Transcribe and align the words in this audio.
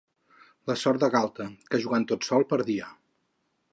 La 0.69 0.75
sort 0.83 1.03
de 1.03 1.09
Galta, 1.15 1.47
que 1.73 1.81
jugant 1.83 2.07
tot 2.13 2.27
sol 2.31 2.47
perdia. 2.55 2.89